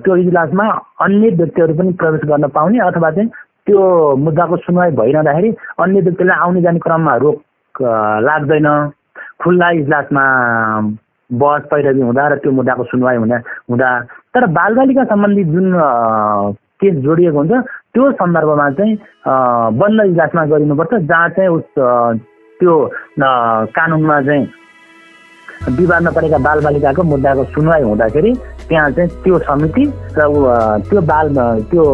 त्यो 0.00 0.16
इजलासमा 0.16 0.66
अन्य 1.04 1.30
व्यक्तिहरू 1.36 1.74
पनि 1.78 1.92
प्रवेश 2.00 2.20
गर्न 2.32 2.48
पाउने 2.56 2.78
अथवा 2.88 3.10
चाहिँ 3.10 3.28
त्यो 3.66 3.80
मुद्दाको 4.16 4.56
सुनवाई 4.66 4.90
भइरहँदाखेरि 4.98 5.50
अन्य 5.82 6.00
व्यक्तिलाई 6.00 6.38
आउने 6.44 6.60
जाने 6.62 6.78
क्रममा 6.84 7.14
रोक 7.22 7.82
लाग्दैन। 8.26 8.68
खुल्ला 9.42 9.70
इजलासमा 9.80 10.24
बहस 11.30 11.62
पैरवी 11.70 12.02
हुँदा 12.02 12.26
र 12.28 12.36
त्यो 12.42 12.50
मुद्दाको 12.52 12.84
सुनवाई 12.90 13.16
हुँदा 13.16 13.36
हुँदा। 13.70 13.88
तर 14.34 14.46
बालबालिका 14.58 15.04
सम्बन्धी 15.12 15.44
जुन 15.52 15.68
केस 16.82 16.94
जोडिएको 17.02 17.38
हुन्छ 17.38 17.52
त्यो 17.94 18.10
सन्दर्भमा 18.18 18.70
चाहिँ 18.78 18.94
बन्द 19.80 20.00
इजलासमा 20.10 20.44
गरिनुपर्छ 20.52 20.94
जहाँ 21.10 21.28
चाहिँ 21.38 21.50
उस 21.56 21.68
त्यो 22.60 22.74
कानुनमा 23.78 24.20
चाहिँ 24.26 24.46
विवादमा 25.78 26.10
परेका 26.10 26.38
बालबालिकाको 26.42 27.02
मुद्दाको 27.02 27.44
सुनवाई 27.54 27.82
हुँदाखेरि 27.82 28.32
त्यहाँ 28.68 28.90
चाहिँ 28.90 29.10
त्यो 29.22 29.38
समिति 29.48 29.84
र 30.18 30.22
त्यो 30.90 31.00
बाल 31.10 31.28
त्यो 31.70 31.84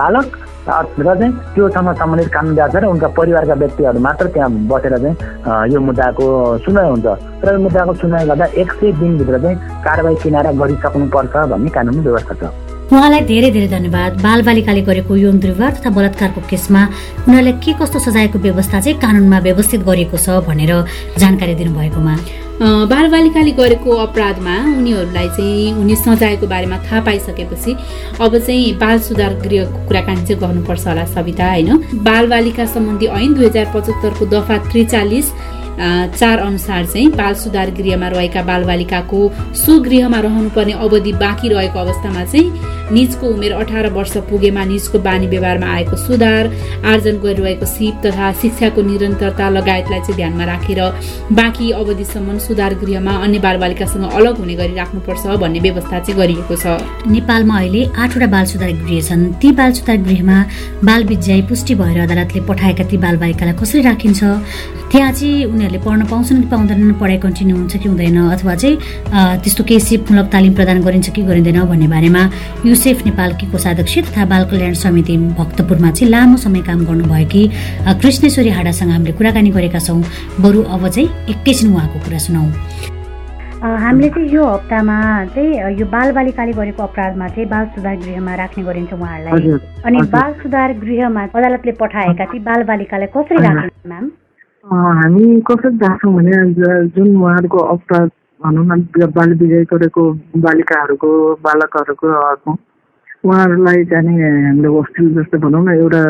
बालक 0.00 0.28
र 0.64 1.14
चाहिँ 1.18 1.32
त्योसँग 1.54 1.88
सम्बन्धित 2.00 2.28
कानुन 2.34 2.54
व्याख्या 2.54 2.80
र 2.80 2.84
उनका 2.88 3.08
परिवारका 3.18 3.54
व्यक्तिहरू 3.62 4.00
मात्र 4.00 4.26
त्यहाँ 4.34 4.50
बसेर 4.72 4.94
चाहिँ 4.98 5.72
यो 5.72 5.80
मुद्दाको 5.80 6.24
सुनवाई 6.64 6.88
हुन्छ। 6.88 7.06
र 7.44 7.48
यो 7.52 7.58
मुद्दाको 7.64 7.92
सुनवाई 8.00 8.24
गर्दा 8.26 8.46
एक 8.62 8.72
सय 8.72 8.92
दिनभित्र 9.00 9.38
चाहिँ 9.44 9.56
कारवाही 9.84 10.16
किनारा 10.22 10.50
गरिसक्नुपर्छ 10.60 11.34
भन्ने 11.52 11.70
कानुनी 11.76 12.00
व्यवस्था 12.08 12.34
छ। 12.40 12.42
उहाँलाई 12.84 13.20
धेरै 13.28 13.50
धेरै 13.50 13.68
धन्यवाद। 13.68 14.12
बालबालिकाले 14.22 14.82
गरेको 14.88 15.16
यौन 15.16 15.36
दुर्व्यवहार 15.40 15.72
तथा 15.76 15.90
बलात्कारको 15.96 16.40
केसमा 16.50 16.82
उनीहरूलाई 17.28 17.52
के 17.64 17.72
कस्तो 17.80 17.98
सजायको 18.06 18.38
व्यवस्था 18.38 18.80
चाहिँ 18.80 18.98
कानुनमा 19.00 19.38
व्यवस्थित 19.48 19.80
गरिएको 19.88 20.16
छ 20.16 20.44
भनेर 20.48 20.72
जानकारी 21.16 21.54
दिनुभएकोमा। 21.60 22.14
बालबालिकाले 22.62 23.50
गरेको 23.58 23.90
अपराधमा 24.06 24.54
उनीहरूलाई 24.78 25.28
चाहिँ 25.36 25.72
हुने 25.74 25.94
सजायको 25.96 26.46
बारेमा 26.46 26.76
थाहा 26.86 27.00
पाइसकेपछि 27.04 27.72
अब 28.22 28.38
चाहिँ 28.38 28.78
बाल 28.78 28.98
सुधार 29.08 29.34
गृहको 29.42 29.86
कुराकानी 29.88 30.26
चाहिँ 30.26 30.40
गर्नुपर्छ 30.40 30.86
होला 30.86 31.04
सविता 31.14 31.50
होइन? 31.50 31.82
बालबालिका 32.06 32.66
सम्बन्धी 32.74 33.06
ऐन 33.10 33.34
दुई 33.34 33.46
हजार 33.46 33.66
पचहत्तरको 33.74 34.26
दफा 34.30 34.58
त्रिचालिस 34.70 35.32
चार 36.18 36.38
अनुसार 36.38 36.86
चाहिँ 36.86 37.08
बाल 37.18 37.34
सुधार 37.42 37.70
गृहमा 37.74 38.08
रहेका 38.14 38.42
बालबालिकाको 38.46 39.20
सुगृहमा 39.64 40.20
रहनुपर्ने 40.26 40.72
अवधि 40.86 41.12
बाँकी 41.24 41.48
रहेको 41.48 41.78
अवस्थामा 41.78 42.24
चाहिँ 42.24 42.73
निजको 42.92 43.26
उमेर 43.26 43.52
अठार 43.54 43.88
वर्ष 43.92 44.16
पुगेमा 44.30 44.64
निजको 44.64 44.98
बानी 44.98 45.26
व्यवहारमा 45.26 45.66
आएको 45.74 45.96
सुधार 45.96 46.46
आर्जन 46.84 47.16
गरिरहेको 47.24 47.66
सिप 47.66 47.94
तथा 48.06 48.32
शिक्षाको 48.42 48.82
निरन्तरता 48.82 49.48
लगायतलाई 49.50 50.00
चाहिँ 50.00 50.16
ध्यानमा 50.16 50.44
राखेर 50.44 50.80
बाँकी 51.32 51.70
अवधिसम्म 51.80 52.38
सुधार 52.38 52.74
गृहमा 52.84 53.12
अन्य 53.24 53.38
बालबालिकासँग 53.38 54.04
अलग 54.12 54.38
हुने 54.38 54.54
गरी 54.54 54.74
राख्नुपर्छ 54.74 55.26
भन्ने 55.40 55.60
व्यवस्था 55.60 55.98
चाहिँ 56.00 56.20
गरिएको 56.20 56.56
छ। 56.56 56.66
नेपालमा 57.08 57.58
अहिले 57.58 57.84
आठवटा 57.96 58.26
बाल 58.26 58.44
सुधार 58.52 58.72
गृह 58.84 59.00
छन्। 59.08 59.32
ती 59.40 59.52
बाल 59.52 59.72
सुधार 59.72 59.96
गृहमा 60.04 60.38
बाल 60.84 61.04
विद्याय 61.04 61.42
पुष्टि 61.48 61.74
भएर 61.74 62.00
अदालतले 62.04 62.40
पठाएका 62.48 62.84
ती 62.84 62.96
बालबालिकालाई 63.00 63.54
कसरी 63.60 63.80
राखिन्छ? 63.82 64.22
त्यहाँ 64.92 65.12
चाहिँ 65.12 65.44
उनीहरूले 65.44 65.78
पढ्न 65.84 66.04
पाउँछन् 66.06 66.40
कि 66.42 66.48
पाउँदैनन्? 66.48 66.92
पढाइ 67.00 67.18
कन्टिन्यू 67.18 67.56
हुन्छ 67.56 67.76
कि 67.76 67.88
हुँदैन? 67.88 68.18
अथवा 68.34 68.54
चाहिँ 68.54 68.76
त्यस्तो 69.42 69.64
केही 69.64 69.80
सिपमूलक 69.80 70.26
तालिम 70.30 70.54
प्रदान 70.54 70.82
गरिन्छ 70.86 71.08
कि 71.10 71.22
गरिँदैन 71.22 71.60
भन्ने 71.66 71.88
बारेमा 71.88 72.22
युसेफ 72.74 73.04
नेपालकी 73.06 73.46
कोषाध्यक्ष 73.50 73.98
तथा 74.06 74.24
बाल 74.26 74.44
कल्याण 74.50 74.72
समिति 74.74 75.16
भक्तपुरमा 75.38 75.90
चाहिँ 75.90 76.10
लामो 76.10 76.36
समय 76.44 76.60
काम 76.68 76.80
गर्नुभएकी 76.86 77.42
कृष्णेश्वरी 78.02 78.50
हाडासँग 78.50 78.90
हामीले 78.90 79.12
कुराकानी 79.18 79.50
गरेका 79.56 79.78
छौँ। 79.78 80.02
बरु 80.42 80.62
अब 80.74 80.88
चाहिँ 80.88 81.08
एकैछिन 81.32 81.70
उहाँको 81.74 81.98
कुरा 82.04 82.18
सुनौ 82.24 82.42
हामीले 83.84 84.08
चाहिँ 84.10 84.28
यो 84.34 84.44
हप्तामा 84.44 84.96
चाहिँ 85.34 85.78
यो 85.78 85.86
बालबालिकाले 85.94 86.52
गरेको 86.58 86.82
अपराधमा 86.82 87.28
चाहिँ 87.28 87.48
बाल 87.54 87.64
सुधार 87.76 87.96
गृहमा 88.02 88.34
राख्ने 88.42 88.64
गरिन्छ 88.64 88.92
उहाँहरूलाई। 88.92 89.54
अनि 89.86 90.02
बाल 90.16 90.32
सुधार 90.42 90.72
गृहमा 90.82 91.22
अदालतले 91.30 91.72
पठाएका 91.78 92.24
चाहिँ 92.24 92.42
बालबालिकालाई 92.50 93.08
कसरी 93.16 93.38
राख्ने 93.46 93.70
म्याम? 93.88 94.04
हामी 94.98 95.24
कसरी 95.46 95.76
राख्छौँ 95.86 96.14
भने 96.16 96.44
जुन 96.90 97.16
उहाँहरूको 97.16 97.58
अपराध 97.76 98.10
भनौँ 98.44 98.64
न 98.66 99.06
बाल 99.16 99.30
विजय 99.40 99.64
गरेको 99.72 100.02
बालिकाहरूको 100.44 101.10
बालकहरूको 101.44 102.06
उहाँहरूलाई 103.24 103.84
चाहिँ 103.90 104.16
हामीले 104.20 104.68
होस्टेल 104.68 105.06
जस्तो 105.14 105.38
भनौँ 105.44 105.64
न 105.64 105.76
एउटा 105.80 106.02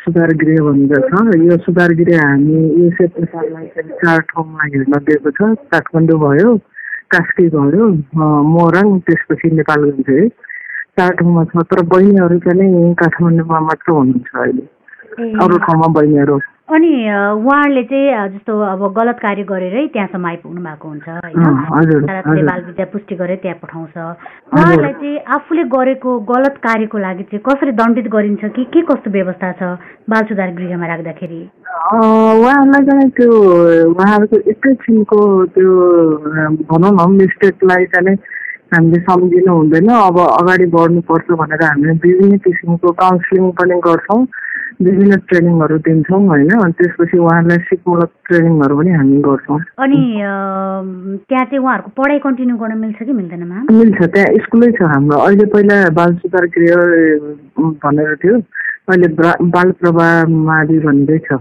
सुधार 0.00 0.30
गृह 0.40 0.58
भनिन्छ 0.64 1.36
यो 1.44 1.56
सुधार 1.66 1.92
गृह 2.00 2.20
हामी 2.22 2.56
यो 2.80 2.90
चाहिँ 2.96 3.88
चार 4.00 4.20
ठाउँमा 4.32 4.64
हेर्न 4.64 4.92
दिएको 5.06 5.30
छ। 5.30 5.40
काठमाडौँ 5.72 6.18
भयो 6.24 6.56
कास्की 7.12 7.48
भयो 7.52 7.84
मोरङ 8.54 8.98
त्यसपछि 9.06 9.50
नेपालगञ्ज 9.56 10.08
है। 10.08 10.28
चार 10.96 11.10
ठाउँमा 11.20 11.44
छ 11.52 11.66
तर 11.68 11.82
बहिनीहरू 11.92 12.38
चाहिँ 12.46 12.94
काठमाडौँमा 13.02 13.60
मात्र 13.60 13.92
हुनुहुन्छ 13.92 14.30
अहिले। 14.40 14.64
अरू 15.44 15.56
ठाउँमा 15.66 15.88
बहिनीहरू 15.98 16.38
अनि 16.66 16.92
उहाँहरूले 17.46 17.82
चाहिँ 17.86 18.28
जस्तो 18.34 18.52
अब 18.58 18.80
गलत 18.98 19.18
कार्य 19.22 19.42
गरेरै 19.46 19.86
त्यहाँसम्म 19.94 20.26
आइपुग्नु 20.26 20.60
भएको 20.66 20.88
हुन्छ 20.88 21.08
होइन? 21.08 22.42
बाल 22.42 22.60
विद्या 22.66 22.86
पुष्टि 22.90 23.14
गरेर 23.14 23.38
त्यहाँ 23.42 23.58
पठाउँछ। 23.62 23.94
उहाँहरूलाई 23.94 24.92
चाहिँ 24.92 25.18
आफूले 25.36 25.64
गरेको 25.70 26.10
गलत 26.26 26.54
कार्यको 26.66 26.98
लागि 26.98 27.22
चाहिँ 27.30 27.42
कसरी 27.46 27.70
दण्डित 27.70 28.06
गरिन्छ 28.10 28.44
कि 28.56 28.64
के 28.74 28.82
कस्तो 28.82 29.10
व्यवस्था 29.14 29.52
छ 29.62 29.78
बाल 30.10 30.22
सुधार 30.26 30.50
गृहमा 30.58 30.86
राख्दाखेरि? 30.90 31.40
उहाँहरूलाई 31.94 32.82
चाहिँ 32.82 33.10
त्यो 33.14 33.30
उहाँहरूको 33.94 34.36
एकैछिनको 34.50 35.18
त्यो 35.54 35.70
भनौँ 36.66 36.92
न 36.98 37.10
मिस्टेकलाई 37.14 37.84
चाहिँ 37.94 38.16
हामीले 38.74 38.98
सम्झिनु 39.06 39.52
हुँदैन। 39.52 39.88
अब 39.88 40.18
अगाडि 40.18 40.66
बढ्नुपर्छ 40.74 41.28
भनेर 41.40 41.62
हामीले 41.62 41.92
विभिन्न 42.04 42.36
किसिमको 42.44 42.92
काउन्सिलिङ 43.02 43.50
पनि 43.58 43.76
गर्छौँ 43.86 44.20
विभिन्न 44.86 45.16
ट्रेनिङहरू 45.28 45.76
दिन्छौँ 45.86 46.20
होइन? 46.28 46.50
अनि 46.50 46.72
त्यसपछि 46.78 47.16
उहाँहरूलाई 47.18 47.58
सिपमूलक 47.68 48.10
ट्रेनिङहरू 48.28 48.74
पनि 48.76 48.90
हामी 48.98 49.20
गर्छौँ। 49.28 49.58
अनि 49.84 50.00
त्यहाँ 51.28 51.44
चाहिँ 51.46 51.62
उहाँहरूको 51.62 51.90
पढाइ 51.96 52.18
कन्टिन्यू 52.26 52.56
गर्न 52.56 52.78
मिल्छ 52.82 52.98
कि 53.02 53.12
मिल्दैन 53.12 53.42
मिल्छ 53.72 53.98
त्यहाँ 54.02 54.34
स्कुलै 54.44 54.70
छ 54.76 54.82
हाम्रो। 54.92 55.16
अहिले 55.16 55.46
पहिला 55.54 55.76
बाल 55.96 56.14
सुधार 56.20 56.44
गृह 56.56 56.76
भनेर 57.84 58.14
थियो। 58.24 58.36
अहिले 58.90 59.08
बाल 59.56 59.70
प्रभा 59.80 60.06
मावि 60.28 60.78
भन्दै 60.84 61.18
छ 61.24 61.40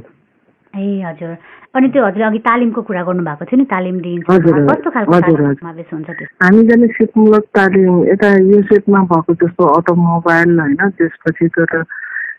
ए 0.73 1.01
हजुर। 1.01 1.35
अनि 1.75 1.87
त्यो 1.89 2.05
हजुर 2.05 2.23
अघि 2.23 2.39
तालिमको 2.41 2.81
कुरा 2.83 3.03
गर्नुभएको 3.03 3.45
थियो 3.45 3.57
नि 3.57 3.65
तालिम 3.67 3.99
दिइन्छ 3.99 4.25
कस्तो 4.29 4.91
खालको 4.91 5.53
समावेश 5.53 5.93
हुन्छ 5.93 6.27
हामी 6.41 6.63
जाने 6.63 6.87
सिपमूलक 6.93 7.45
तालिम 7.51 7.99
यता 8.05 8.29
यो 8.45 8.61
सेटमा 8.65 9.01
भएको 9.09 9.33
जस्तो 9.41 9.67
अटोमोबाइल 9.73 10.59
होइन 10.59 10.89
त्यसपछि 10.93 11.47
गएर 11.53 11.83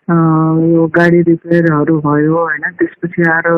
यो 0.09 0.87
गाडी 0.91 1.21
रिपेयरहरू 1.23 1.99
भयो 2.01 2.37
होइन 2.37 2.71
त्यसपछि 2.79 3.29
आएर 3.31 3.49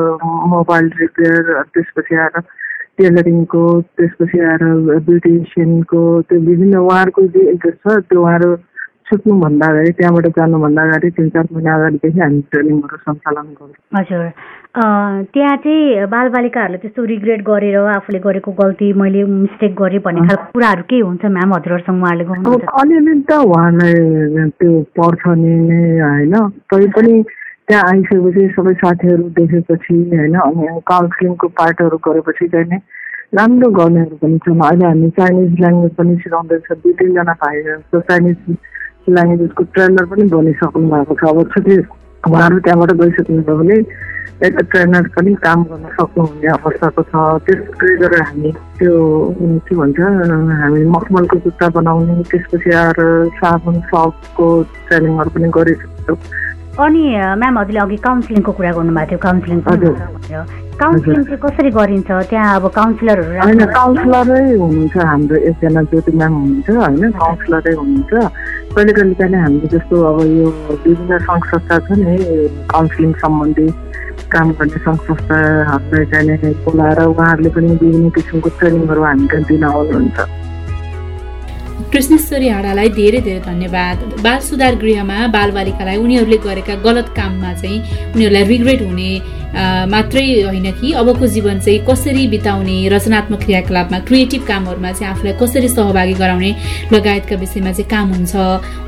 मोबाइल 0.49 0.90
रिपेयर 0.99 1.52
त्यसपछि 1.75 2.16
आएर 2.16 2.40
टेलरिङको 2.99 3.64
त्यसपछि 3.94 4.40
आएर 4.44 4.64
ब्युटिसियनको 5.04 6.00
त्यो 6.23 6.40
विभिन्न 6.40 6.78
उहाँहरूको 6.78 7.26
जे 7.28 7.50
इन्ट्रेस्ट 7.50 7.78
छ 7.80 7.99
त्यो 8.04 8.23
उहाँहरू 8.23 8.54
छुट्नुभन्दा 9.08 9.66
अगाडि 9.66 9.90
त्यहाँबाट 9.98 10.26
जानुभन्दा 10.38 10.82
अगाडि 10.88 11.10
तिन 11.16 11.28
चार 11.34 11.46
महिना 11.52 11.74
अगाडिदेखि 11.74 12.20
हामी 12.20 12.40
ट्रेनिङहरू 12.52 12.96
सञ्चालन 13.04 13.46
गर्छौँ। 13.58 13.98
हजुर। 13.98 14.24
त्यहाँ 15.32 15.56
चाहिँ 15.64 16.06
बालबालिकाहरूले 16.12 16.78
त्यस्तो 16.78 17.04
रिग्रेट 17.12 17.40
गरेर 17.42 17.76
आफूले 17.96 18.18
गरेको 18.26 18.52
गल्ती 18.60 18.92
मैले 19.00 19.24
मिस्टेक 19.24 19.72
गरेँ 19.80 20.00
भन्ने 20.04 20.26
खालको 20.28 20.52
कुराहरू 20.52 20.82
के 20.90 20.98
हुन्छ 21.00 21.24
म्याम 21.24 21.54
हजुरहरूसँग 21.54 22.02
उहाँहरूले 22.02 22.24
गर्नु 22.28 22.52
अलिअलि 22.82 23.14
त 23.24 23.32
उहाँलाई 23.48 24.50
त्यो 24.60 24.72
पर्छ 24.98 25.22
नि 25.40 25.54
होइन। 26.04 26.34
तैपनि 26.68 27.14
त्यहाँ 27.68 27.84
आइसकेपछि 27.88 28.48
सबै 28.56 28.74
साथीहरू 28.84 29.24
देखेपछि 29.40 29.94
होइन 30.12 30.34
अनि 30.36 30.80
काउन्सिलिङको 30.92 31.48
पार्टहरू 31.58 31.96
गरेपछि 32.06 32.48
चाहिँ 32.48 32.68
नै 32.68 32.78
राम्रो 33.36 33.68
गर्नेहरू 33.78 34.16
पनि 34.22 34.38
छन्। 34.44 34.60
अहिले 34.68 34.84
हामी 34.86 35.08
चाइनिज 35.18 35.60
ल्याङ्ग्वेज 35.60 35.92
पनि 35.96 36.14
सिकाउँदैछ। 36.22 36.68
दुई 36.72 36.92
तिनजना 37.00 37.34
भाइहरू 37.44 38.00
चाइनिज 38.00 38.36
ल्याङ्ग्वेजको 39.14 39.62
ट्रेनर 39.74 40.04
पनि 40.10 40.24
बनिसक्नु 40.34 40.88
भएको 40.92 41.14
छ। 41.20 41.22
अब 41.28 41.38
छुट्टी 41.54 41.76
उहाँहरू 42.28 42.58
त्यहाँबाट 42.64 42.92
गइसक्नुभयो 43.00 43.56
भने 43.58 43.76
एउटा 44.46 44.62
ट्रेनर 44.70 45.06
पनि 45.16 45.34
काम 45.44 45.62
गर्न 45.70 45.86
सक्नुहुने 45.98 46.48
अवस्थाको 46.54 47.02
छ। 47.10 47.14
त्यसै 47.46 47.94
गरेर 48.02 48.22
हामी 48.22 48.50
त्यो 48.78 48.94
के 49.66 49.74
भन्छ 49.80 49.98
हामी 50.62 50.84
मखमलको 50.94 51.36
जुत्ता 51.44 51.68
बनाउने 51.76 52.22
त्यसपछि 52.30 52.70
आएर 52.82 52.98
साबुन 53.38 53.80
सपको 53.90 54.46
ट्रेनिङहरू 54.88 55.30
पनि 55.34 55.48
गरिसक्छौँ 55.56 56.18
अनि 56.78 57.02
म्याम 57.42 57.58
हजुरले 57.58 57.80
अघि 57.82 57.96
काउन्सिलिङको 58.06 58.52
कुरा 58.54 58.70
गर्नुभएको 58.78 59.10
थियो 59.10 59.18
काउन्सिलिङ 59.18 59.60
काउन्सिलिङ 60.78 61.22
चाहिँ 61.26 61.40
कसरी 61.42 61.70
गरिन्छ? 61.74 62.10
त्यहाँ 62.30 62.54
अब 62.56 62.66
काउन्सिलरहरू 62.78 63.34
होइन 63.42 63.64
काउन्सिलरै 63.74 64.42
हुनुहुन्छ 64.62 64.96
हाम्रो 65.10 65.36
एकजना 65.50 65.82
ज्योति 65.90 66.12
म्याम 66.14 66.32
हुनुहुन्छ 66.38 66.68
होइन? 66.70 67.10
काउन्सिलरै 67.18 67.74
हुनुहुन्छ। 67.74 68.12
कहिले 68.75 68.92
कहिले 68.92 69.14
चाहिँ 69.14 69.42
हामीले 69.42 69.68
जस्तो 69.68 70.02
अब 70.08 70.18
यो 70.20 70.48
विभिन्न 70.87 71.18
सङ्घ 71.28 71.44
संस्था 71.52 71.78
छ 71.87 71.98
नि 71.98 72.16
काउन्सिलिङ 72.72 73.12
सम्बन्धी 73.22 73.66
काम 74.32 74.52
गर्ने 74.58 74.78
सङ्घ 74.87 74.98
संस्थाहरूलाई 75.08 76.06
चाहिँ 76.12 76.54
बोलाएर 76.64 77.00
उहाँहरूले 77.04 77.50
पनि 77.56 77.72
विभिन्न 77.82 78.10
किसिमको 78.16 78.48
ट्रेनिङहरू 78.58 79.02
हामी 79.08 79.26
दिन 79.48 79.64
आउनुहुन्छ। 79.72 80.47
कृष्णेश्वरी 81.92 82.49
हाडालाई 82.49 82.88
धेरै 82.97 83.21
धेरै 83.26 83.40
धन्यवाद। 83.40 83.97
बाल 84.25 84.38
सुधार 84.49 84.75
गृहमा 84.83 85.26
बालबालिकालाई 85.33 85.97
उनीहरूले 85.97 86.38
गरेका 86.45 86.75
गलत 86.85 87.09
काममा 87.16 87.52
चाहिँ 87.54 87.80
उनीहरूलाई 88.14 88.45
रिग्रेट 88.52 88.83
हुने 88.83 89.11
मात्रै 89.88 90.25
होइन 90.45 90.71
कि 90.80 90.92
अबको 91.00 91.26
जीवन 91.26 91.59
चाहिँ 91.64 91.80
कसरी 91.88 92.26
बिताउने 92.28 92.76
रचनात्मक 92.92 93.40
क्रियाकलापमा 93.45 93.99
क्रिएटिभ 94.09 94.42
कामहरूमा 94.49 94.92
चाहिँ 94.92 95.12
आफूलाई 95.12 95.35
कसरी 95.40 95.68
सहभागी 95.68 96.14
गराउने 96.21 96.50
लगायतका 96.92 97.37
विषयमा 97.42 97.73
चाहिँ 97.73 97.88
काम 97.90 98.07
हुन्छ। 98.12 98.35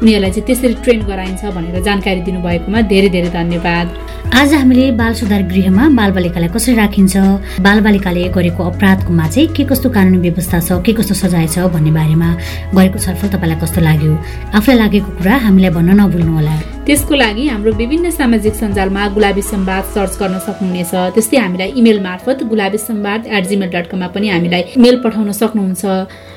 उनीहरूलाई 0.05 0.31
चाहिँ 0.31 0.47
त्यसरी 0.47 0.75
ट्रेन 0.85 1.01
गराइन्छ 1.09 1.45
भनेर 1.57 1.81
जानकारी 1.81 2.21
दिनुभएकोमा 2.29 2.81
धेरै 2.93 3.09
धेरै 3.09 3.31
धन्यवाद। 3.33 3.87
आज 4.31 4.53
हामीले 4.55 4.91
बाल 5.01 5.13
सुधार 5.21 5.43
गृहमा 5.49 5.85
बालबालिकालाई 5.97 6.49
कसरी 6.55 6.75
राखिन्छ 6.77 7.17
बालबालिकाले 7.67 8.29
गरेको 8.37 8.63
अपराधकोमा 8.71 9.27
चाहिँ 9.27 9.49
के 9.57 9.65
कस्तो 9.65 9.89
कानुनी 9.91 10.19
व्यवस्था 10.29 10.61
छ 10.61 10.79
के 10.87 10.93
कस्तो 10.93 11.15
सजाय 11.25 11.47
छ 11.49 11.67
भन्ने 11.75 11.91
बारेमा 11.91 12.29
गरेको 12.91 12.99
छलफल 12.99 13.29
तपाईँलाई 13.31 13.59
कस्तो 13.63 13.81
लाग्यो? 13.81 14.13
आफूलाई 14.59 14.79
लागेको 14.79 15.11
कुरा 15.19 15.35
हामीलाई 15.47 15.71
भन्न 15.71 15.91
नभुल्नुहोला 16.01 16.55
त्यसको 16.87 17.15
लागि 17.15 17.45
हाम्रो 17.47 17.73
विभिन्न 17.79 18.11
सामाजिक 18.11 18.55
सञ्जालमा 18.55 19.03
गुलाबी 19.15 19.43
सम्वाद 19.43 19.85
सर्च 19.95 20.13
गर्न 20.19 20.39
सक्नुहुनेछ। 20.43 20.93
त्यस्तै 21.15 21.39
हामीलाई 21.39 21.69
इमेल 21.79 21.99
मार्फत 22.03 22.43
Gulabi 22.51 22.79
Sambad 22.79 23.21
at 23.31 23.45
gmail 23.47 23.71
dot 23.71 23.87
कममा 23.91 24.07
पनि 24.11 24.29
हामीलाई 24.35 24.63
मेल 24.83 24.97
पठाउन 25.05 25.31
सक्नुहुन्छ। 25.31 25.83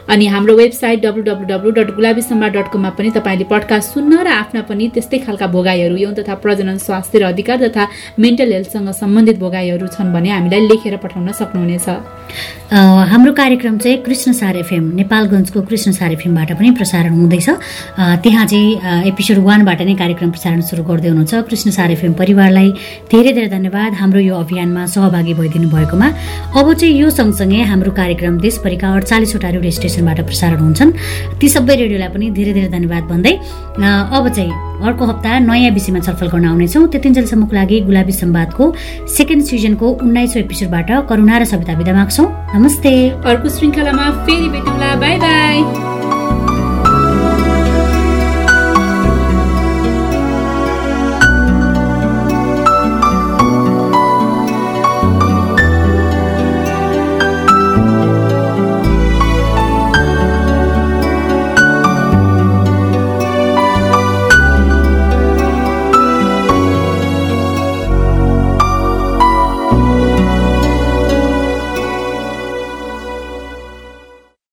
अनि 0.10 0.26
हाम्रो 0.28 0.56
website 0.56 1.02
W 1.02 1.24
W 1.24 1.72
dot 1.72 1.90
Gulabi 1.96 2.22
Sambad 2.22 2.52
dot 2.52 2.68
कममा 2.74 2.90
पनि 2.98 3.10
तपाईँले 3.16 3.46
पडकास्ट 3.52 3.94
सुन्न 3.94 4.14
र 4.24 4.28
आफ्ना 4.28 4.62
पनि 4.70 4.88
त्यस्तै 4.94 5.18
खालका 5.26 5.48
भोगाईहरू 5.48 5.96
यौन 5.96 6.14
तथा 6.14 6.36
प्रजनन 6.44 6.78
स्वास्थ्य 6.78 7.20
र 7.20 7.24
अधिकार 7.24 7.58
तथा 7.64 7.88
मेन्टल 8.20 8.52
हेल्थसँग 8.54 8.90
सम्बन्धित 8.94 9.38
भोगाईहरू 9.40 9.88
छन् 9.96 10.14
भने 10.14 10.30
हामीलाई 10.30 10.68
लेखेर 10.68 10.98
पठाउन 11.04 11.32
सक्नुहुनेछ। 11.32 11.88
हाम्रो 13.12 13.32
कार्यक्रम 13.34 13.78
चाहिँ 13.78 13.98
कृष्ण 14.04 14.32
सार 14.34 14.56
एफएम 14.58 14.84
नेपालगञ्जको 14.96 15.62
कृष्ण 15.70 15.92
सार 15.92 16.12
एफएमबाट 16.12 16.52
पनि 16.60 16.72
प्रसारण 16.80 17.14
हुँदैछ। 17.14 17.50
त्यहाँ 18.24 18.46
चाहिँ 18.46 19.08
एपिसोड 19.08 19.38
वानबाट 19.48 19.82
नै 19.88 19.96
कार्यक्रम 19.96 20.30
प्रसारण 20.36 20.62
सुरु 20.70 20.84
गर्दै 20.84 21.10
हुनुहुन्छ। 21.10 21.34
कृष्ण 21.50 21.72
सार 21.78 21.92
एफएम 21.92 22.14
परिवारलाई 22.20 22.70
धेरै 23.12 23.32
धेरै 23.34 23.50
धन्यवाद 23.56 23.94
हाम्रो 24.02 24.20
यो 24.20 24.36
अभियानमा 24.36 24.86
सहभागी 24.96 25.34
भइदिनु 25.40 25.70
भएकोमा। 25.70 26.08
अब 26.60 26.74
चाहिँ 26.74 26.94
यो 27.00 27.10
सँगसँगै 27.10 27.62
हाम्रो 27.72 27.92
कार्यक्रम 28.02 28.38
देशभरिका 28.42 28.94
अडचालिसवटा 28.98 29.50
रेडियो 29.56 29.72
स्टेसनबाट 29.94 30.20
प्रसारण 30.26 30.60
हुन्छन्। 30.66 30.92
ती 31.40 31.48
सबै 31.56 31.76
रेडियोलाई 31.78 32.10
पनि 32.10 32.26
धेरै 32.34 32.54
धेरै 32.58 32.70
धन्यवाद 32.74 33.04
भन्दै 33.14 33.34
अब 34.18 34.26
चाहिँ 34.34 34.52
अर्को 34.82 35.04
हप्ता 35.06 35.32
नयाँ 35.46 35.72
विषयमा 35.78 36.00
छलफल 36.02 36.28
गर्न 36.34 36.46
आउनेछौँ। 36.50 36.84
त्यतिन्जेलसम्मको 36.92 37.54
लागि 37.54 37.78
गुलाबी 37.88 38.14
सम्वादको 38.14 38.64
सेकेन्ड 39.18 39.44
सिजनको 39.46 39.86
उन्नाइसौँ 40.04 40.42
एपिसोडबाट 40.44 40.90
करुणा 41.10 41.36
र 41.38 41.44
सविता 41.54 41.74
विदा 41.78 41.94
माग्छौँ। 41.94 42.28
नमस्ते। 42.58 42.92
अर्को 43.22 43.48
श्रृङ्खलामा 43.56 44.06
फेरि 44.26 44.48
भेटौँला। 44.50 44.90
Bye 44.98 45.16
bye. 45.24 46.23